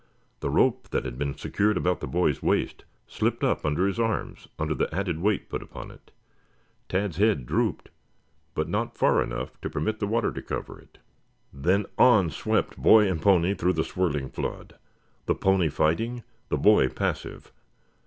[0.39, 4.47] The rope that had been secured about the boy's waist slipped up under his arms
[4.57, 6.09] under the added weight put upon it.
[6.89, 7.89] Tad's head drooped,
[8.55, 10.97] but not far enough to permit the water to cover it.
[11.53, 14.73] Then on swept boy and pony through the swirling flood,
[15.27, 17.51] the pony fighting, the boy passive.